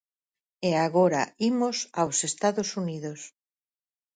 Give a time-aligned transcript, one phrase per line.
[0.69, 3.19] E agora imos aos Estados Unidos.